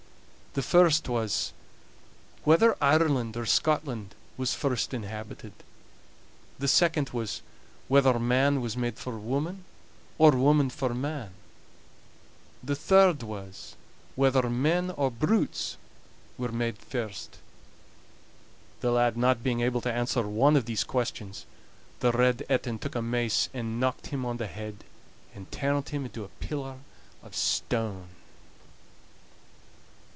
The 0.53 0.61
first 0.61 1.07
was: 1.07 1.53
Whether 2.43 2.75
Ireland 2.81 3.37
or 3.37 3.45
Scotland 3.45 4.15
was 4.35 4.53
first 4.53 4.93
inhabited? 4.93 5.53
The 6.59 6.67
second 6.67 7.11
was: 7.11 7.41
Whether 7.87 8.19
man 8.19 8.59
was 8.59 8.75
made 8.75 8.97
for 8.99 9.17
woman, 9.17 9.63
or 10.17 10.31
woman 10.31 10.69
for 10.69 10.93
man? 10.93 11.33
The 12.61 12.75
third 12.75 13.23
was: 13.23 13.75
Whether 14.15 14.49
men 14.49 14.89
or 14.91 15.09
brutes 15.09 15.77
were 16.37 16.51
made 16.51 16.77
first? 16.79 17.37
The 18.81 18.91
lad 18.91 19.15
not 19.15 19.43
being 19.43 19.61
able 19.61 19.79
to 19.79 19.93
answer 19.93 20.27
one 20.27 20.57
of 20.57 20.65
these 20.65 20.83
questions, 20.83 21.45
the 22.01 22.11
Red 22.11 22.43
Etin 22.49 22.77
took 22.77 22.95
a 22.95 23.01
mace 23.01 23.47
and 23.53 23.79
knocked 23.79 24.07
him 24.07 24.25
on 24.25 24.35
the 24.35 24.47
head, 24.47 24.83
and 25.33 25.49
turned 25.49 25.87
him 25.87 26.03
into 26.03 26.25
a 26.25 26.35
pillar 26.41 26.79
of 27.23 27.35
stone. 27.37 28.09